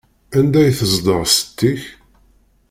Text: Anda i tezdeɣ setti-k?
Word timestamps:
Anda 0.37 0.59
i 0.69 0.71
tezdeɣ 0.79 1.21
setti-k? 1.27 1.81